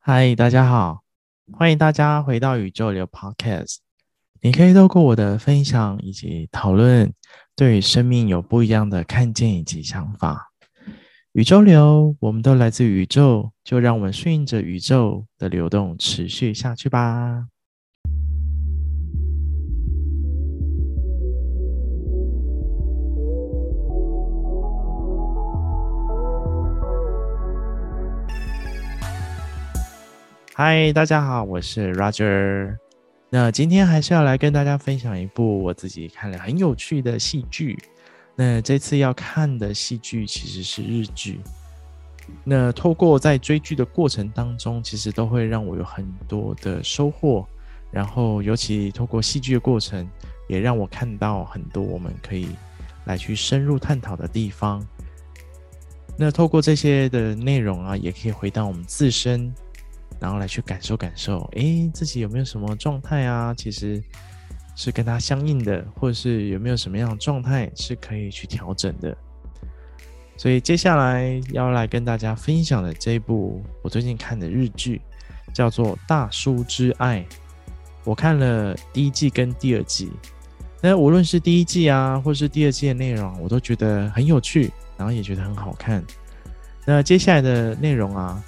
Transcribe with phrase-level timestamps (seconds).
[0.00, 1.02] 嗨，大家好，
[1.52, 3.78] 欢迎大家回到宇宙流 Podcast。
[4.40, 7.12] 你可以透过我的分享以及讨论，
[7.56, 10.52] 对生命有不一样的看见以及想法。
[11.36, 17.48] 宇宙流，我们都来自宇宙，就让我们顺应着宇宙的流动，持续下去吧。
[30.54, 32.78] 嗨，大家好，我是 Roger。
[33.28, 37.78] 那今天还是要来跟大家分享一部我自己看了很有趣的戏剧。
[38.36, 41.40] 那这次要看的戏剧其实是日剧。
[42.44, 47.46] 那透过在追剧的过程当中，其实都会让我有很多的收获。
[47.90, 50.06] 然后，尤其透过戏剧的过程，
[50.48, 52.48] 也让我看到很多我们可以
[53.06, 54.86] 来去深入探讨的地方。
[56.18, 59.52] 那透过这些的内容啊，也可以回到我们自身。
[60.18, 63.52] 然后来去感受感受，诶，自己有没有什么状态啊？
[63.52, 64.02] 其实
[64.76, 69.16] 是跟它相应的，或者是有没有什么样的状态是可以去调整的。
[70.36, 75.00] 所以接下来要来跟大家分享的这一部我最近看的日剧，
[75.52, 77.26] 叫做《大叔之爱》。
[78.04, 80.12] 我看了第一季跟第二季，
[80.80, 86.04] 那无论是第一季啊，或是第二季的内容，我都觉得很有趣，然后也觉得很好看。
[86.84, 88.44] 那接下来的内容啊。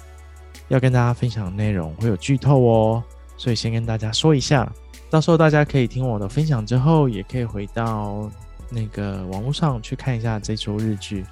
[0.69, 3.03] 要跟大家分享的内容会有剧透哦，
[3.37, 4.71] 所以先跟大家说一下，
[5.09, 8.29] 到时候大家可以听我的分享之后，也可以回到
[8.69, 11.25] 那个网络上去看一下这出日剧，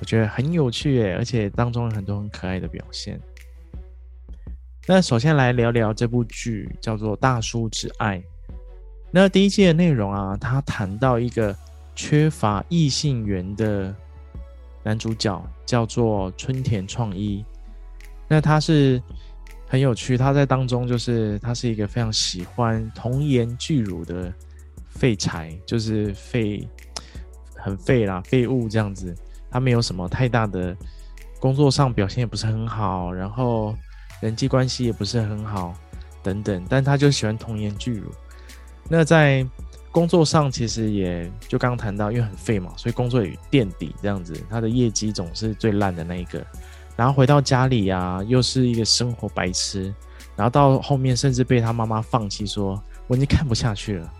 [0.00, 3.20] 我觉得很有趣耶，而且当中有很多很可爱的表现。
[4.86, 8.18] 那首先来聊聊这部剧，叫做《大叔之爱》。
[9.10, 11.54] 那第一季的内容啊，他谈到一个
[11.94, 13.94] 缺乏异性缘的
[14.82, 17.44] 男主角，叫做春田创一。
[18.26, 19.02] 那他是
[19.68, 24.32] 很有趣，他在当中就是他是一个非常喜欢童颜巨乳的
[24.88, 26.66] 废柴，就是废
[27.54, 29.14] 很废啦，废物这样子。
[29.50, 30.76] 他没有什么太大的
[31.38, 33.74] 工作上表现也不是很好，然后
[34.20, 35.74] 人际关系也不是很好
[36.22, 38.10] 等等，但他就喜欢童颜巨乳。
[38.88, 39.46] 那在
[39.90, 46.44] 工作上其实也就刚刚谈到，因为很废嘛，所以工作也垫底这样子，他的业绩总是最烂的那一个。
[46.98, 49.94] 然后回到家里啊，又是一个生活白痴，
[50.34, 54.12] 然后到后面甚至被他妈妈放弃，说我已经看不下去了。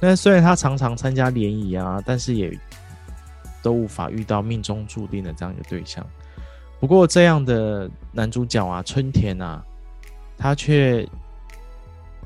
[0.00, 2.58] 那虽然他常常参加联谊啊，但是也
[3.62, 6.04] 都无法遇到命中注定的这样一个对象。
[6.80, 9.62] 不过这样的男主角啊，春田啊，
[10.36, 11.08] 他却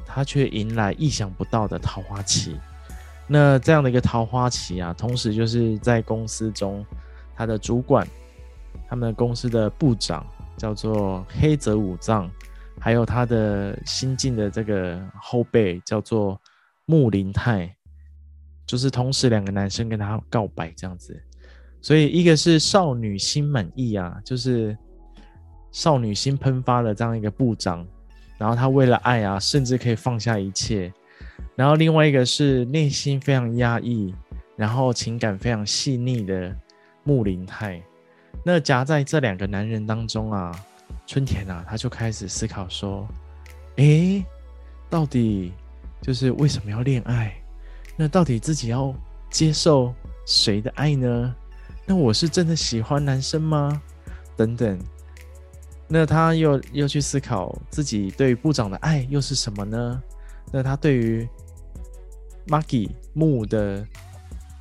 [0.06, 2.58] 他却迎来意想不到的桃花期。
[3.26, 6.82] 那这样的一个桃花期啊，同时就是在公司中
[7.36, 8.08] 他的主管。
[8.92, 10.22] 他们公司的部长
[10.58, 12.30] 叫做黑泽武藏，
[12.78, 16.38] 还有他的新进的这个后辈叫做
[16.84, 17.74] 木林太，
[18.66, 21.18] 就是同时两个男生跟他告白这样子，
[21.80, 24.76] 所以一个是少女心满意啊，就是
[25.70, 27.86] 少女心喷发的这样一个部长，
[28.36, 30.92] 然后他为了爱啊，甚至可以放下一切，
[31.56, 34.14] 然后另外一个是内心非常压抑，
[34.54, 36.54] 然后情感非常细腻的
[37.04, 37.82] 木林太。
[38.44, 40.52] 那夹在这两个男人当中啊，
[41.06, 43.06] 春田啊，他就开始思考说
[43.76, 44.24] ：“诶，
[44.90, 45.52] 到底
[46.00, 47.34] 就是为什么要恋爱？
[47.96, 48.92] 那到底自己要
[49.30, 49.94] 接受
[50.26, 51.34] 谁的爱呢？
[51.86, 53.80] 那我是真的喜欢男生吗？
[54.36, 54.78] 等等。
[55.86, 60.02] 那他又又去思考自己对部长的爱又是什么呢？
[60.50, 61.28] 那他对于
[62.48, 63.86] Maki 木的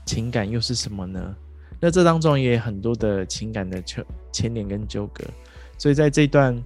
[0.06, 1.36] 情感又是什么呢？”
[1.84, 5.24] 那这当中也很多的情感的牵牵连跟纠葛，
[5.80, 6.64] 所以在这段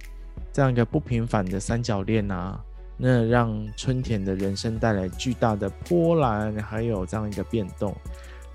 [0.52, 2.60] 这样一个不平凡的三角恋啊，
[2.98, 7.96] 那让春田的人生带来巨大的波澜，还有这样一个变动，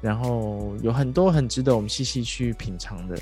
[0.01, 3.17] 然后有很多很值得我们细细去品尝的。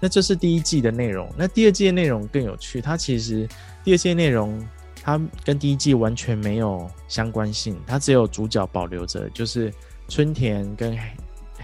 [0.00, 3.46] 那这是第一季的内容，那第二季的内容更有趣，它其实
[3.84, 4.66] 第二季内容
[5.02, 9.70] 它跟第一季完全没有相关性，它只有主角保留着，就是
[10.08, 10.96] 春田跟。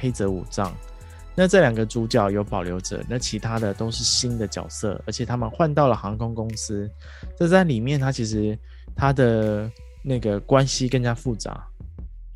[0.02, 0.74] 黑泽五藏，
[1.36, 6.90] 那这两个主角有保留着，那其他的都是新的角色，而且他们换到了航空公司。
[7.38, 8.58] 这在里面，它其实
[8.96, 9.70] 它的
[10.02, 11.64] 那个关系更加复杂。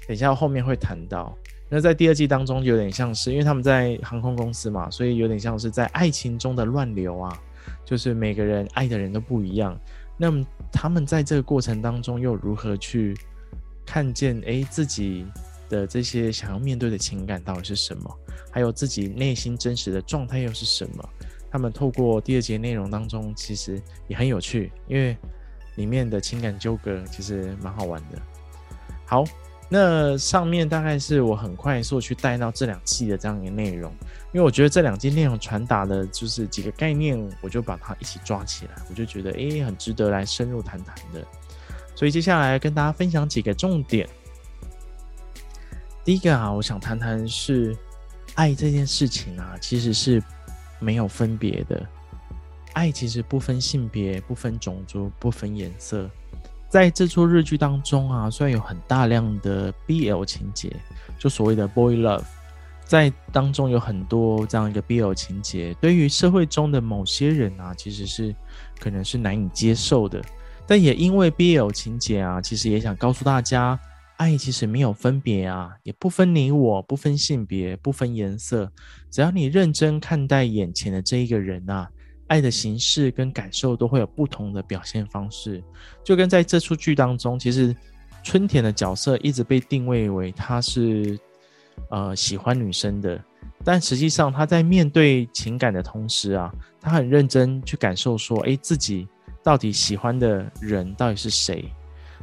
[0.07, 1.37] 等一下后面会谈到。
[1.69, 7.37] 那在第二季当中，有点像是因为他们在航空公司嘛，所以有点像是在爱情中的乱流啊。
[7.85, 9.77] 就是每个人爱的人都不一样。
[10.17, 13.17] 那么他们在这个过程当中又如何去
[13.85, 15.27] 看见诶自己
[15.69, 18.19] 的这些想要面对的情感到底是什么？
[18.51, 21.09] 还有自己内心真实的状态又是什么？
[21.51, 25.17] 他们透过第二节内容当中，其实也很有趣，因为
[25.77, 28.21] 里面的情感纠葛其实蛮好玩的。
[29.05, 29.25] 好。
[29.69, 33.91] 那上面大概是我很快速去带到这两季的这样一个内容，
[34.33, 41.27] 因为我觉得这两季内容传达的就是几个概念，我就把它一起抓起来，我就觉得诶，很值得来深入谈谈的。
[41.97, 44.09] 所以接下来跟大家分享几个重点。
[46.07, 47.77] 第一个啊，我想谈谈是
[48.37, 50.23] 爱这件事情啊，其实是
[50.79, 51.85] 没有分别的，
[52.75, 56.09] 爱其实不分性别、不分种族、不分颜色。
[56.69, 60.73] 在这出日剧当中啊，虽然有很大量的 BL 情节，
[61.19, 62.23] 就所谓的 boy love，
[62.85, 68.33] 在当中有很多这样一个 BL 情节，对于社会中的某些人啊，其实是
[68.79, 70.23] 可能是难以接受的。
[70.69, 73.77] 但也因为 BL 情节啊，其实也想告诉大家，
[74.17, 78.71] 爱其实没有分别啊，也不分你我，不分性别，不分颜色，
[79.11, 81.89] 只要你认真看待眼前的这一个人啊。
[82.29, 85.63] 爱的形式跟感受都会有不同的表现方式，
[86.03, 87.73] 就跟在这出剧当中，其实
[88.25, 91.17] 春田的角色一直被定位为他是
[91.89, 93.23] 呃喜欢女生的，
[93.63, 99.07] 但实际上他在面对情感的同时啊，他很认真去感受说，诶，自己
[99.41, 101.65] 到底喜欢的人到底是谁？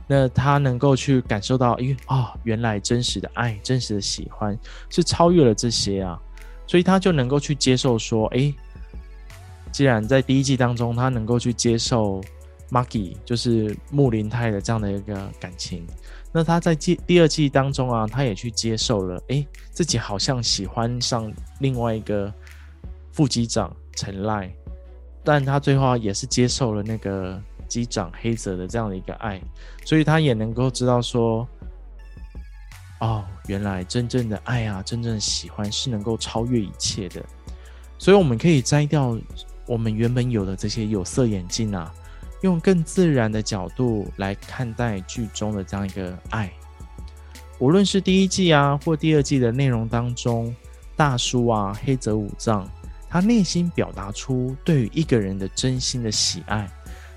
[0.07, 4.57] 那他能够去感受到，因为哦，原来真实的爱、真实的喜欢
[4.89, 6.19] 是超越了这些啊，
[6.67, 8.53] 所以他就能够去接受说，诶。
[9.71, 12.21] 既然在第一季当中，他能够去接受
[12.69, 15.83] Maki 就是木林泰的这样的一个感情，
[16.31, 22.31] 那他在第第二季当中啊，他也去接受了，诶，自己好像喜欢上另外一个
[23.11, 24.53] 副机长陈赖，
[25.23, 27.41] 但他最后也是接受了那个
[27.73, 29.41] 机长黑泽的这样的一个爱，
[29.83, 31.47] 所以他也能够知道说，
[32.99, 37.25] 哦，原来真正的爱啊，真正的喜欢是能够超越一切的，
[37.97, 39.17] 所以我们可以摘掉。
[39.65, 41.91] 我们原本有的这些有色眼镜啊，
[42.41, 46.51] 用更自然的角度来看待剧中的这样一个爱。
[47.57, 50.53] 无论是第一季啊，或第二季的内容当中，
[50.95, 52.69] 大叔啊，黑泽武藏，
[53.09, 56.69] 他内心表达出对于一个人的真心的喜爱。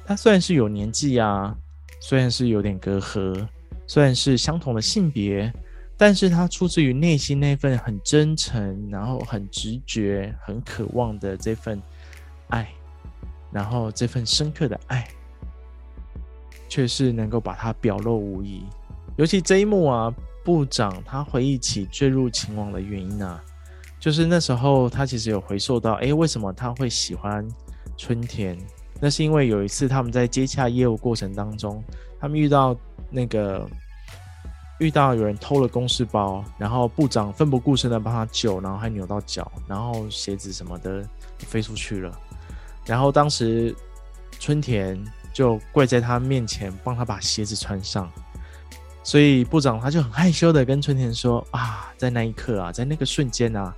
[0.07, 1.53] 他虽然是有年纪啊，
[2.01, 3.47] 虽然是有点隔阂，
[3.89, 5.53] 虽然是相同的性别，
[5.97, 11.83] 但是他出自于内心那份很真诚，然后很直觉、很渴望的这份。
[12.49, 12.69] 爱，
[13.51, 15.05] 然后这份深刻的爱，
[16.69, 18.63] 却是能够把它表露无遗。
[19.17, 20.15] 尤其这一幕啊，
[20.45, 23.43] 部长他回忆起坠入情网的原因啊，
[23.99, 27.45] 就是那时候他其实有回溯到，哎，为什么他会喜欢
[27.97, 28.57] 春田？
[29.01, 31.83] 那是因为有一次他们在接洽业务过程当中，
[32.19, 32.77] 他们遇到
[33.11, 33.69] 那个
[34.79, 41.07] 遇到有人偷了公事包，然后部长奋不顾身的帮他救，然后还扭到脚，然后鞋子什么的
[41.39, 42.19] 飞出去了。
[42.87, 43.75] 然后当时
[44.39, 44.99] 春田
[45.33, 48.11] 就跪在他面前，帮他把鞋子穿上。
[49.03, 53.73] 所以部长他就很害羞的跟春田说：“啊，在那一刻啊，在那个瞬间啊，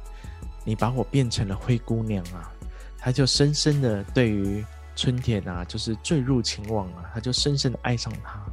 [0.65, 2.51] 你把我变成了灰姑娘啊！”
[2.99, 4.65] 他就深深的对于
[4.99, 8.45] 春田啊，就是坠入情网啊，他就深深的爱上他。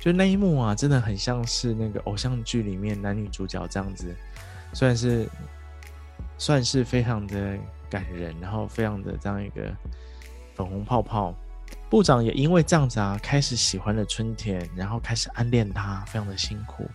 [0.00, 4.16] 就那一幕啊，真的很像是那个偶像剧里面男女主角这样子，
[4.72, 5.28] 算是
[6.38, 7.58] 算是非常的。
[7.92, 9.70] 感人，然后非常的这样一个
[10.54, 11.34] 粉红泡泡。
[11.90, 16.88] 部长也因为这样子啊，开始喜欢了春田，然后开始暗恋他，非常的辛苦。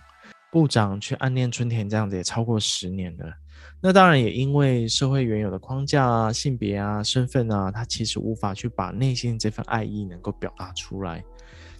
[0.50, 3.32] 部长去暗恋春田这样子也超过十年了。
[3.80, 11.24] 那当然也因为社会原有的框架啊、性别啊、身份啊，他其实无法去把内心这份爱意能够表达出来。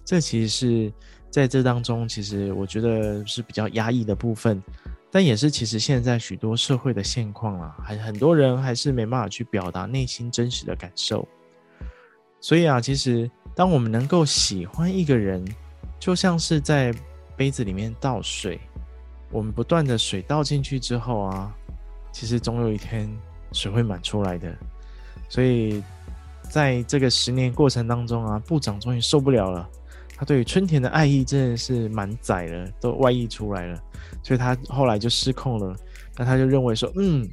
[0.05, 0.93] 这其实是
[1.29, 4.61] 在这当中，其实我觉得是比较压抑的部分。
[5.11, 11.27] 但也是，其实现在许多社会的现况啊，还很多人还是没办法去表达内心真实的感受。
[12.39, 15.43] 所以啊，其实当我们能够喜欢一个人，
[15.99, 16.93] 就像是在
[17.35, 18.59] 杯子里面倒水，
[19.31, 21.55] 我们不断的水倒进去之后啊，
[22.11, 23.09] 其实总有一天
[23.51, 24.53] 水会满出来的。
[25.27, 25.83] 所以
[26.49, 29.69] 在这个十年过程当中啊，部长终于受不了了。
[30.17, 33.81] 他对于春田的爱意真的是满载了，都外溢出来了，
[34.21, 35.73] 所以他后来就失控了。
[36.17, 37.25] 那他就认为说，嗯，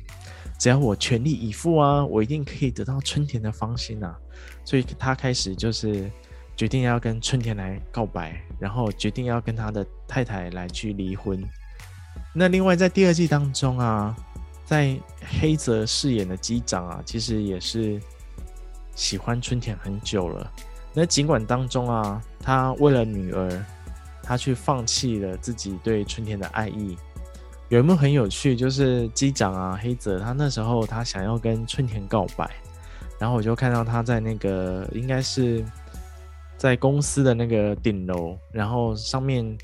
[0.57, 4.17] 只要我全力以赴啊，我一定可以得到春田的芳心啊。
[4.65, 6.09] 所以他开始就是
[6.55, 11.43] 决定要跟春田来告白，然后决定要跟他的太太来去离婚。
[12.33, 14.17] 那另外在第二季当中啊，
[14.67, 15.01] 在
[15.41, 17.99] 黑泽饰演的机长啊，其实也是
[18.95, 20.53] 喜欢春田很久了。
[20.93, 23.65] 那尽管当中啊，他为了女儿，
[24.23, 26.97] 他去放弃了自己对春田的爱意。
[27.69, 32.51] 有一幕很有趣，就是机长啊，黑泽他那时候他想要跟春田告白，
[33.19, 35.65] 然后我就看到他在那个应该是
[36.57, 39.57] 在公司的那个顶楼，然后上面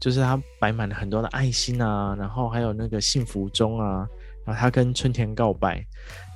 [0.00, 4.06] 就是他摆满了很多的爱心啊，然后还有那个幸福钟啊，
[4.44, 5.84] 然后他跟春田告白，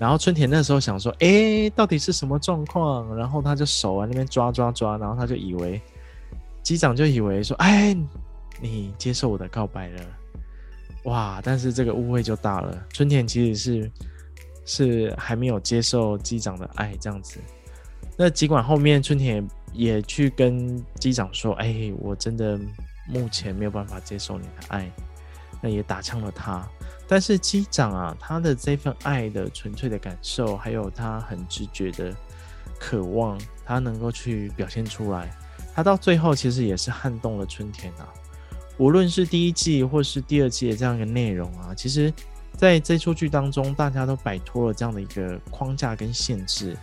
[0.00, 3.15] 然后春田那时候想说，哎，到底是什么状况？
[3.17, 5.81] 然后他就手啊那边抓抓抓，然后他就以为
[6.62, 7.97] 机长就以为说，哎，
[8.61, 10.03] 你接受我的告白了。
[11.05, 11.41] 哇！
[11.43, 12.87] 但是这个误会就大了。
[12.93, 13.91] 春田其实是
[14.67, 17.38] 是还没有接受机长的爱这样子。
[18.17, 22.59] 那尽管后面春田也，去跟机长说：“哎，我真的
[23.09, 24.91] 目前没有办法接受你的爱。”
[25.61, 26.65] 那也打枪了他。
[27.09, 32.15] 但是机长啊，他的这份爱的纯粹的感受，还有他很直觉的
[32.79, 35.37] 渴望，他能够去表现出来。
[35.75, 38.09] 他到最后其实也是撼动了春田啊。
[38.77, 42.12] 无论是第一季或是第二季的这样一个内容啊，其实
[42.53, 46.77] 在这出剧当中，大家都摆脱了这样的一个框架跟限制。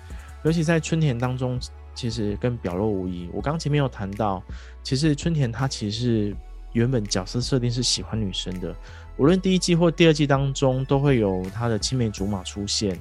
[0.44, 1.58] 尤其在春田当中，
[1.96, 3.30] 其实更表露无遗。
[3.34, 4.44] 我刚前面有谈到，
[4.84, 6.36] 其实春田他其实是
[6.74, 8.76] 原本角色设定是喜欢女生的。
[9.18, 13.00] 无论第一季或第二季当中，都会有他的青梅竹马出现。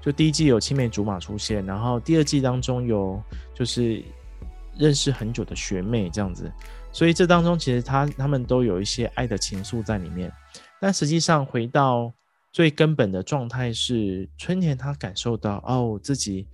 [0.00, 3.22] 就第一季有青梅竹马出现，然后第二季当中有
[3.54, 4.02] 就是
[4.76, 6.52] 认识很久的学妹这样子。
[6.92, 10.30] 所以这当中其实他他们都有一些爱的情愫在里面，
[10.80, 12.12] 但实际上回到
[12.52, 16.46] 最根本的状态是春田他感受到哦，自己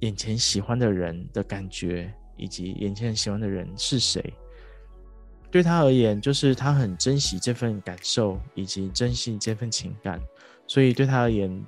[0.00, 4.32] 眼前喜欢的人的感觉，以及眼前喜欢的人是谁，
[5.50, 10.20] 对他而言就是他很珍惜这份感受以及珍惜这份情感，
[10.66, 11.64] 所以对他而言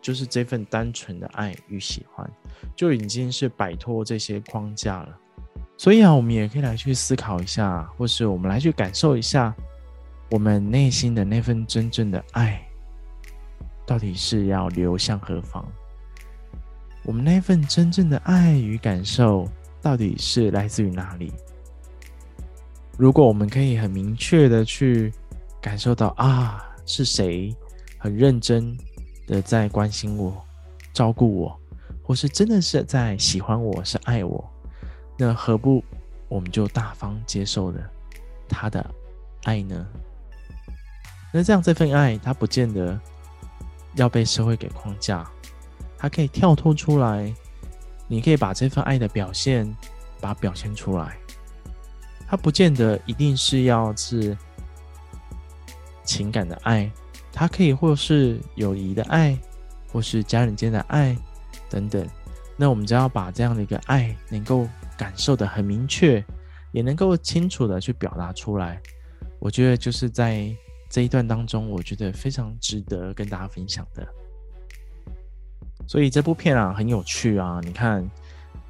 [0.00, 2.30] 就是这份单纯的爱与喜欢
[2.76, 5.18] 就已经是摆脱这些框架了。
[5.76, 9.54] 所以啊，我们也可以来去思考一下，或是我们来去感受一下，
[10.30, 12.66] 我们内心的那份真正的爱，
[13.84, 15.66] 到底是要流向何方？
[17.06, 19.48] 我们那份真正的爱与感受，
[19.80, 21.32] 到底是来自于哪里？
[22.98, 25.12] 如果我们可以很明确的去
[25.62, 27.54] 感受到啊，是谁
[27.96, 28.76] 很认真
[29.28, 30.44] 的在关心我、
[30.92, 31.60] 照顾我，
[32.02, 34.44] 或是真的是在喜欢我、是爱我。
[35.16, 35.84] 那何不
[36.28, 37.78] 我们就大方接受了
[38.48, 38.84] 他的
[39.44, 39.86] 爱呢？
[41.32, 43.00] 那这样这份爱，他不见得
[43.94, 45.24] 要被社会给框架，
[45.98, 47.34] 他可以跳脱出来。
[48.08, 49.66] 你可以把这份爱的表现，
[50.20, 51.16] 把表现出来。
[52.26, 54.36] 他不见得一定是要是
[56.04, 56.90] 情感的爱，
[57.32, 59.36] 他可以或是友谊的爱，
[59.92, 61.16] 或是家人间的爱
[61.68, 62.06] 等等。
[62.56, 64.68] 那我们只要把这样的一个爱能够。
[64.98, 66.24] 感受的很明确，
[66.72, 68.80] 也能够清楚的去表达出来。
[69.38, 70.50] 我觉得就是在
[70.88, 74.08] 这一段当中，我觉得非常值得跟大家分享的。
[75.86, 78.08] 所以这部片啊很有趣啊，你看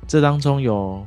[0.07, 1.07] 这当中有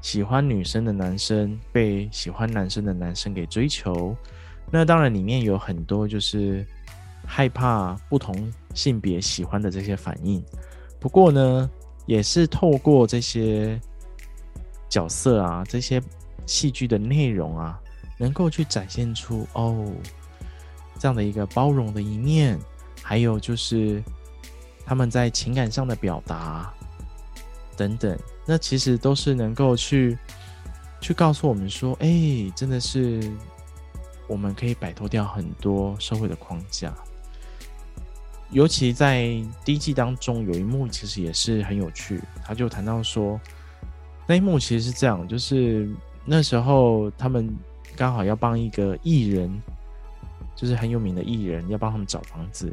[0.00, 4.16] 喜欢女生的男生被喜欢男生的男生给追求，
[4.70, 6.66] 那当然里面有很多就是
[7.26, 10.42] 害怕不同性别喜欢的这些反应。
[11.00, 11.70] 不过呢。
[12.06, 13.76] 也是透过这些
[14.88, 16.00] 角色啊，这些
[16.46, 17.80] 戏剧的内容啊，
[18.16, 19.92] 能够去展现出哦
[21.00, 22.56] 这样的一个包容的一面，
[23.02, 24.00] 还有就是
[24.86, 26.72] 他们在情感上的表达
[27.76, 28.16] 等等，
[28.46, 30.16] 那其实都是能够去
[31.00, 33.30] 去告诉我们说，哎，真的是
[34.28, 36.94] 我们可以摆脱掉很多社会的框架。
[38.52, 42.22] 尤其在第一季当中，有一幕其实也是很有趣。
[42.44, 43.40] 他就谈到说，
[44.24, 45.90] 那一幕其实是这样，就是
[46.24, 47.52] 那时候他们
[47.96, 49.52] 刚好要帮一个艺人，
[50.54, 52.72] 就是很有名的艺人，要帮他们找房子。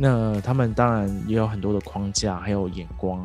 [0.00, 3.22] 那他们当然也有很多的框架，还有眼光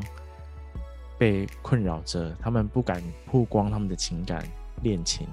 [1.17, 4.46] 被困扰着，他们不敢曝光他们的情感
[4.84, 5.25] 恋情。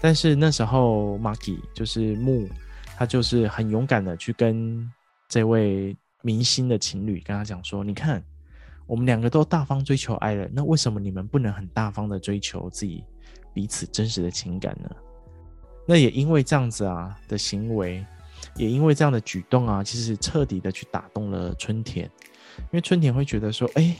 [0.00, 2.48] 但是那时候，Maki 就是木，
[2.96, 4.90] 他就是很勇敢的去跟。
[5.28, 8.22] 这位明星的情侣跟他讲说：“你看，
[8.86, 13.02] 我们两个都大方追求爱了，那为什么你们不能很大方的追求自己
[13.54, 14.90] 彼此真实的情感呢？”
[15.88, 18.04] 那也因为这样子啊的行为，
[18.56, 22.04] 也因为这样的举动啊，其实彻底的去打动了春田，
[22.58, 23.96] 因为春田会觉得说：“哎，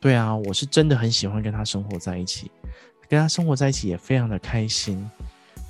[0.00, 2.50] 对啊，我是真的很喜欢跟他生活在一起，
[3.08, 5.08] 跟他生活在一起也非常的开心。”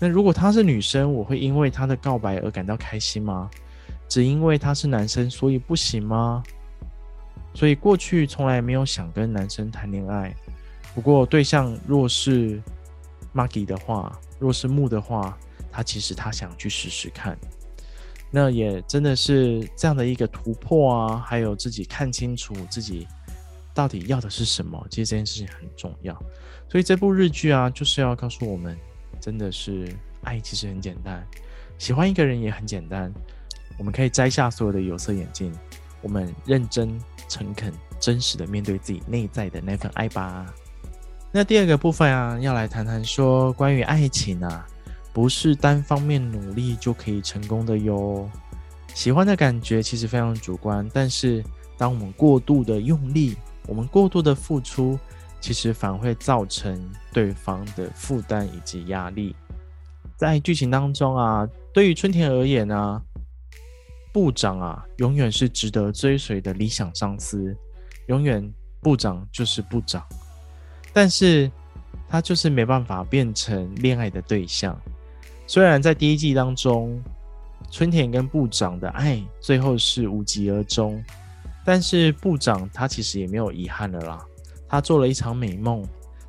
[0.00, 3.48] 那如果他是女生，我会因为他的告白而感到开心吗？
[4.08, 6.42] 只因为他是男生，所以不行吗？
[7.54, 10.34] 所以过去从来没有想跟男生谈恋爱。
[10.94, 12.60] 不过对象若是
[13.34, 15.38] Maggie 的话，若是木的话，
[15.70, 17.38] 他其实他想去试试看。
[18.34, 23.06] 那也真的是这样的一个突破啊，还有自己看清楚自己
[23.74, 26.18] 到底要的是什么，其实这件事情很重要。
[26.70, 28.74] 所以这部日剧啊，就是要告诉我们，
[29.20, 29.86] 真的是
[30.22, 31.22] 爱其实很简单，
[31.76, 33.12] 喜欢一个人也很简单。
[33.78, 35.52] 我们可以摘下所有的有色眼镜，
[36.00, 36.98] 我们认真、
[37.28, 37.70] 诚恳、
[38.00, 40.46] 真实的面对自己内在的那份爱吧。
[41.30, 44.66] 那第二个部分啊，要来谈谈说关于爱情啊。
[45.12, 48.28] 不是单方面努力就可以成功的哟。
[48.94, 51.42] 喜欢的感觉其实非常主观，但是
[51.76, 54.98] 当我们过度的用力，我们过度的付出，
[55.40, 59.34] 其实反而会造成对方的负担以及压力。
[60.16, 63.02] 在剧情当中啊，对于春田而言呢、啊，
[64.12, 67.56] 部长啊，永远是值得追随的理想上司，
[68.06, 68.46] 永远
[68.80, 70.06] 部长就是部长，
[70.92, 71.50] 但是
[72.08, 74.78] 他就是没办法变成恋爱的对象。
[75.46, 77.02] 虽然在第一季当中，
[77.70, 81.02] 春田跟部长的爱最后是无疾而终，
[81.64, 84.24] 但是部长他其实也没有遗憾了啦。
[84.68, 85.84] 他做了一场美梦，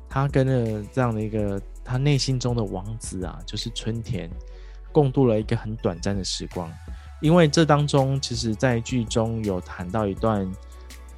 [0.08, 4.30] 他跟了这样的一个他内心中的王子啊，就是春田，
[4.92, 6.70] 共度了一个很短暂的时光。
[7.22, 10.46] 因为这当中，其实在剧中有谈到一段，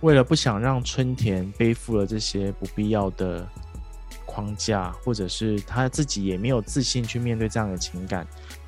[0.03, 3.49] 为了不想让春田背负了这些不必要的。
[4.37, 8.27] 框架，或者是他自己也没有自信去面对这样的情感，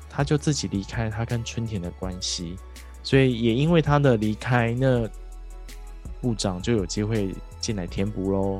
[0.09, 2.55] 他就自己离开他跟春田的关系，
[3.03, 5.07] 所以也因为他的离开，那
[6.19, 8.59] 部长就有机会进来填补喽。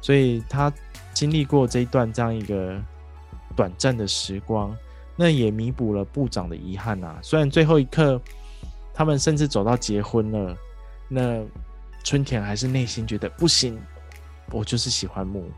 [0.00, 0.72] 所以他
[1.12, 2.80] 经历过这一段这样一个
[3.54, 4.74] 短暂的时光，
[5.14, 7.18] 那也弥补了部长的遗憾啊。
[7.20, 8.18] 虽然最后一刻
[8.94, 10.56] 他们甚至走到结婚了，
[11.06, 11.44] 那
[12.02, 13.78] 春田还是内心觉得不行，
[14.50, 15.50] 我就是喜欢木。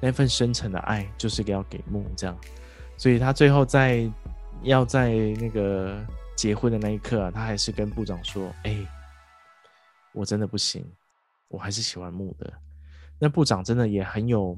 [0.00, 2.38] 那份深沉的爱就是要给木这样，
[2.96, 4.10] 所以他最后在
[4.62, 5.98] 要在那个
[6.36, 8.76] 结婚的那一刻啊，他还是跟部长说：“哎、
[10.12, 10.84] 我真的不行，
[11.48, 12.52] 我还是喜欢木的。”
[13.20, 14.56] 那部长真的也很有，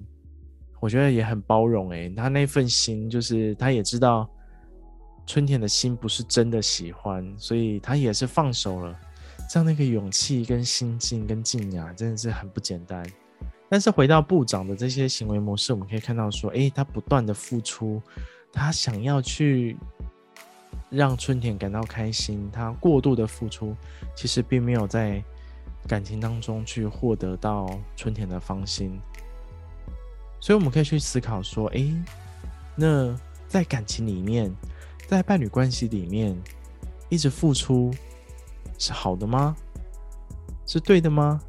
[0.80, 4.28] 我觉得也很包容哎、他那份心就是他也知道
[5.26, 8.98] 春天的心不是真的喜欢，所以他也是放手了。
[9.48, 13.04] 这样那个勇气跟心境跟静雅真的是很不简单。
[13.70, 18.02] 但是回到部长的这些行为模式，我们可以看到说，诶，他不断的付出，
[18.52, 19.76] 他想要去
[20.90, 23.76] 让春田感到开心，他过度的付出，
[24.16, 25.22] 其实并没有在
[25.86, 29.00] 感情当中去获得到春田的芳心。
[30.40, 31.94] 所以我们可以去思考说，诶，
[32.74, 34.52] 那在感情里面，
[35.06, 36.36] 在伴侣关系里面，
[37.08, 37.94] 一直付出
[38.78, 39.54] 是好的吗？
[40.66, 41.40] 是对的吗？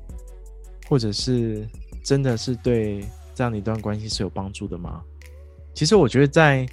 [0.88, 1.68] 或者是？
[2.04, 5.02] 真的是对这样的一段关系是有帮助的吗？
[5.74, 6.68] 其实我觉得在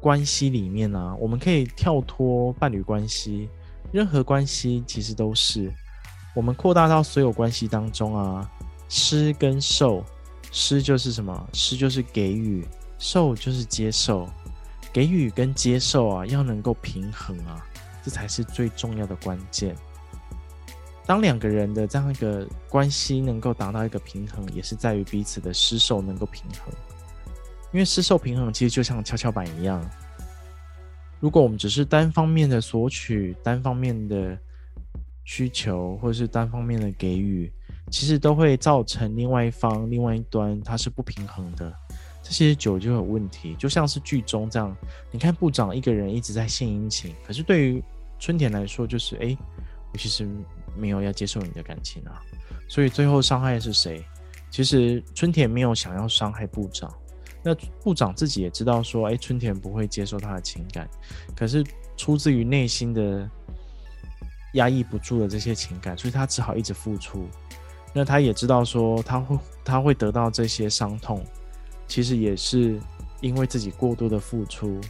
[0.00, 3.48] 关系里面呢、啊，我们可以跳脱伴侣关系，
[3.92, 5.72] 任何关系其实都是
[6.34, 8.50] 我们扩大到所有关系当中啊。
[8.88, 10.04] 施跟受，
[10.52, 11.48] 施就是什么？
[11.52, 12.64] 施就是给予，
[12.98, 14.28] 受就是接受。
[14.92, 17.66] 给予跟接受啊，要能够平衡啊，
[18.02, 19.74] 这才是最重要的关键。
[21.06, 26.74] 当两个人的这样一个关系能够达到一个平衡，也是在于彼此的施受能够平衡。
[27.72, 29.80] 因为施受平衡其实就像跷跷板一样，
[31.20, 34.36] 如果我们只是单方面的索取、单方面的
[35.24, 37.52] 需求，或者是单方面的给予，
[37.90, 41.72] 其实都会造成另外一方、另外一端它是不平衡的。
[42.20, 44.76] 这些久就有问题，就像是剧中这样，
[45.12, 47.80] 你看部长一个人一直在献殷勤，可是对于
[48.18, 49.36] 春田来说，就是哎，
[49.92, 50.28] 我其实。
[50.78, 52.20] 没有要接受你的感情啊，
[52.68, 54.04] 所以最后伤害的是谁？
[54.50, 56.92] 其实春田没有想要伤害部长，
[57.42, 60.88] 那部长自己也知道说，哎，春田不会接受他的情感，
[61.36, 61.64] 可是
[61.96, 63.28] 出自于内心的
[64.54, 67.28] 压抑不住的这些情感，所以他只好一直付出。
[67.92, 71.24] 那他也知道说，他会他会得到这些伤痛，
[71.88, 72.78] 其实也是
[73.20, 74.80] 因为自己过多的付出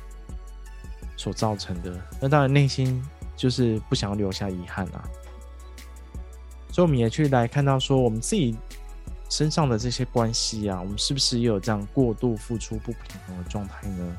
[1.17, 1.99] 所造成的。
[2.21, 3.03] 那当然内心
[3.37, 5.09] 就是不想要留下遗憾啊。
[6.77, 8.55] 所以我们也去来看到说，我们自己
[9.31, 14.17] 身上的这些关系啊，我们是不是也有这样过度付出不平衡的状态呢？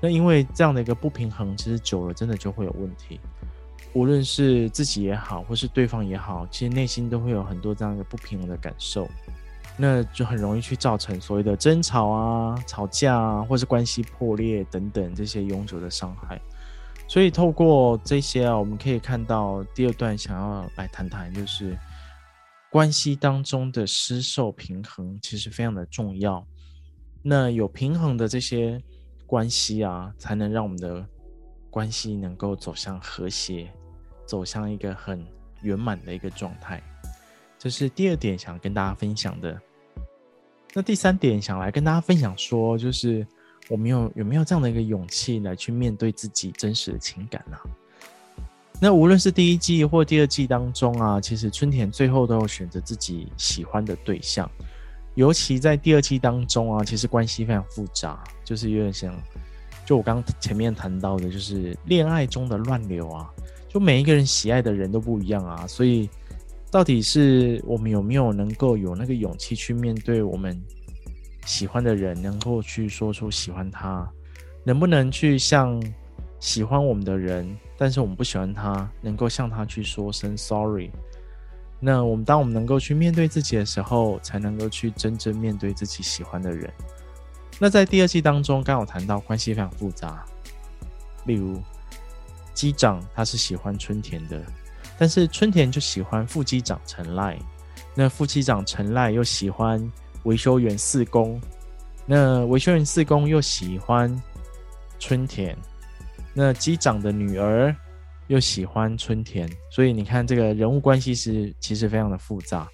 [0.00, 3.20] 那因为这样的一个不平衡，其实久了真的就会有问题。
[3.92, 9.06] 无论是自己也好，或是对方也好，其实内心都会有很多这样一个不平衡的感受。
[9.76, 16.40] 那就很容易去造成所谓的争吵啊、吵架啊，或是关系破裂等等这些永久的伤害。
[17.10, 21.76] 所以透过这些啊，我们可以看到第二段想要来谈谈，就是
[22.70, 26.46] 关系当中的失受平衡，其实非常的重要。
[27.20, 28.80] 那有平衡的这些
[29.26, 31.04] 关系啊，才能让我们的
[31.68, 33.68] 关系能够走向和谐，
[34.24, 35.26] 走向一个很
[35.62, 36.80] 圆满的一个状态。
[37.58, 39.60] 这是第二点想跟大家分享的。
[40.74, 43.26] 那第三点想来跟大家分享说，就是
[43.70, 47.56] 我们有有没有这样的一个勇气来去面对自己真实的情感呢？
[48.80, 54.50] 那无论是第一季或第二季当中啊，其实春田最后都有选择自己喜欢的对象，
[55.14, 59.14] 尤其在第二季当中啊，其实关系非常复杂，就是有点像，
[59.86, 63.30] 就我刚前面谈到的，就是恋爱中的乱流啊，
[63.68, 66.10] 就每一个人喜爱的人都不一样啊，所以。
[66.72, 70.56] 到底是我们有没有能够有那个勇气去面对我们
[71.44, 74.08] 喜欢的人，能够去说出喜欢他，
[74.64, 75.82] 能不能去向
[76.38, 80.90] 喜欢我们的人，但是我们不喜欢他，能够向他去说声 sorry。
[81.80, 86.70] 那我们当我们能够去面对自己的时候，才能够去真正面对自己喜欢的人。
[87.58, 90.24] 那在第二季当中，刚好谈到关系非常复杂，
[91.24, 91.60] 例如
[92.52, 94.42] 机长他是喜欢春田的。
[94.98, 97.38] 但是春田就喜欢副机长成赖，
[97.94, 99.80] 那副机长成赖又喜欢
[100.24, 101.40] 维修员四宫，
[102.06, 104.14] 那维修员四宫又喜欢
[104.98, 105.56] 春田，
[106.34, 107.74] 那机长的女儿
[108.28, 112.68] 又喜欢春田，所以你看这个人物关系是其实非常的复杂，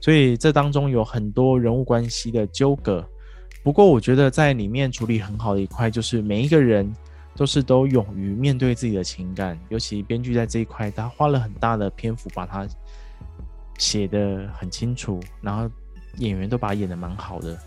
[0.00, 3.04] 所以这当中有很多人物关系的纠葛。
[3.62, 6.92] 不过我觉得在里面处理很好的一块就是每一个人。
[7.34, 12.68] 都是都勇于面对自己的情感，尤其编剧在这一块，他花了很大的篇幅把它
[13.78, 15.66] 写得很清楚，然后
[16.18, 17.58] 演员都把它演得蛮好的。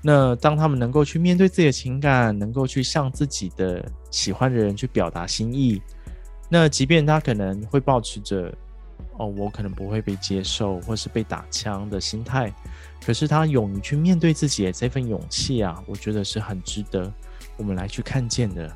[0.00, 5.80] 那当他们能够去面对自己的情感，能够去向自己的喜欢的人去表达心意，
[6.48, 8.52] 那即便他可能会抱持着
[9.16, 12.52] “哦，我可能不会被接受，或是被打枪”的心态，
[13.06, 17.12] 可是他勇于去面对自己的这份勇气啊，我觉得是很值得
[17.56, 18.68] 我们来去看见的。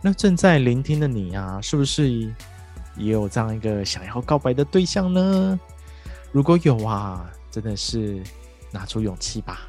[0.00, 2.32] 那正在聆听的你啊，是不是
[2.96, 5.58] 也有这样一个想要告白的对象呢？
[6.30, 8.20] 如果有啊，真的是
[8.72, 9.68] 拿出勇气吧，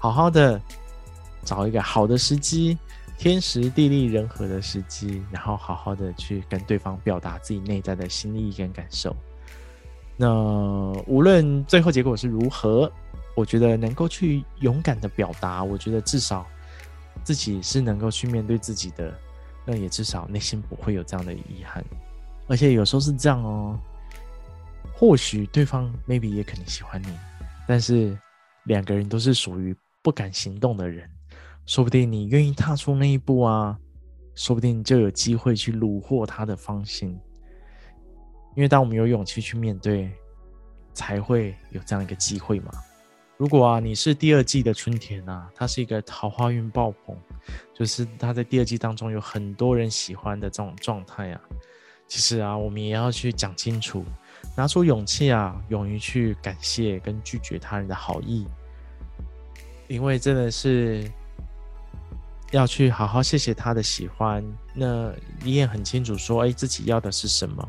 [0.00, 0.60] 好好的
[1.44, 2.76] 找一个好的时机，
[3.18, 9.14] 天时地利人和的时机，然后好好的去跟对方表达自己内在的心意跟感受。
[10.16, 10.28] 那
[11.06, 12.90] 无论最后结果是如何，
[13.36, 16.46] 我觉得能够去勇敢的表达，我觉得至少
[17.22, 19.12] 自己是能够去面对自己的。
[19.66, 21.82] 那也至少内心不会有这样的遗憾，
[22.48, 23.78] 而且有时候是这样哦。
[25.06, 27.08] 或许对方 maybe 也可能喜欢你，
[27.68, 28.18] 但是
[28.64, 31.06] 两个人都是属于不敢行动的人，
[31.66, 33.78] 说不定你愿意踏出那一步啊，
[34.34, 37.10] 说不定就有机会去虏获他的芳心。
[38.56, 40.10] 因为当我们有勇气去面对，
[40.94, 42.72] 才会有这样一个机会嘛。
[43.36, 47.14] 如果啊，你是第二季的春田啊，他是一个桃花运爆棚，
[47.74, 51.40] 就是他在第二季当中有很多人喜欢的这种状态啊。
[52.08, 54.02] 其实啊，我们也要去讲清楚，
[54.56, 58.46] 拿出勇气啊，勇于去感谢跟拒绝他人的好意，
[59.88, 61.10] 因为真的是
[62.50, 64.44] 要去好好谢谢他的喜欢。
[64.74, 67.68] 那你也很清楚说，哎，自己要的是什么，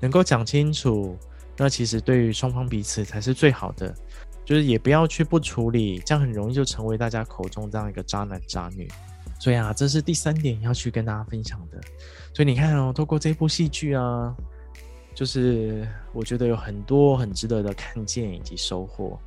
[0.00, 1.16] 能够讲清楚，
[1.56, 3.94] 那其实对于双方彼此才是最好的。
[4.44, 8.90] 就是也不要去不处理，这样很容易就成为大家口中这样一个渣男渣女。
[9.38, 11.80] 所以啊，这是第三点要去跟大家分享的。
[12.34, 14.34] 所以你看哦，透过这部戏剧啊，
[15.14, 19.18] 就是我觉得有很多很值得的看见以及收获。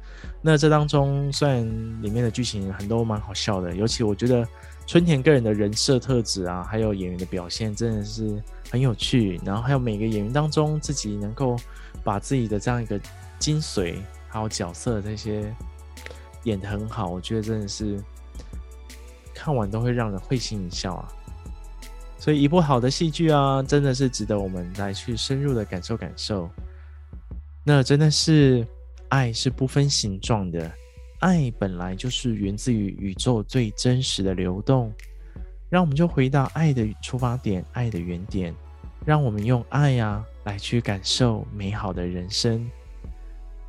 [0.42, 1.64] 那这当中虽然
[2.02, 4.48] 里面的剧情很多蛮好笑的，尤其我觉得
[4.88, 9.40] 春田个人的人设特质啊，还有演员的表现真的是很有趣。
[9.46, 11.56] 然后还有每个演员当中自己能够
[12.04, 13.00] 把自己的这样一个
[13.40, 13.96] 精髓。
[14.28, 15.56] 还有角色这些
[16.44, 17.98] 演得很好，我觉得真的是
[19.34, 21.08] 看完都会让人会心一笑啊！
[22.26, 26.50] 所以一部好的戏剧啊，真的是值得我们来去深入的感受感受。
[27.64, 28.66] 那真的是
[29.10, 30.72] 爱是不分形状的，
[31.20, 34.92] 爱本来就是源自于宇宙最真实的流动。
[35.70, 38.52] 让我们就回到爱的出发点，爱的原点，
[39.06, 42.68] 让我们用爱呀、啊、来去感受美好的人生。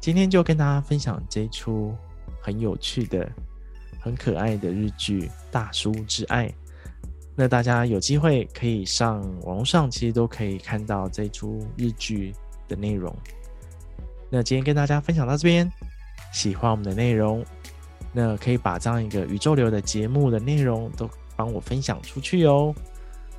[0.01, 1.95] 今天就跟大家分享这一出
[2.41, 3.31] 很有趣的、
[4.01, 6.49] 很可爱的日剧《大叔之爱》。
[7.37, 12.35] 那大家有机会可以上网络上，其实都可以看到这出日剧
[12.67, 13.15] 的内容。
[14.31, 15.71] 那今天跟大家分享到这边，
[16.33, 17.45] 喜欢我们的内容，
[18.13, 22.75] 那可以把这样一个宇宙流的节目的内容都帮我分享出去哦。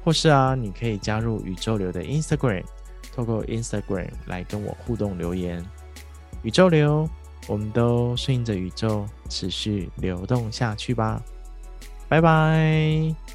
[0.04, 2.64] 或是啊，你可以加入宇宙流的 Instagram，
[3.14, 5.66] 透过 Instagram 来跟我互动留言。
[6.44, 7.10] 宇宙流，
[7.48, 11.22] 我们都顺应着宇宙持续流动下去吧。
[12.08, 13.27] 拜拜。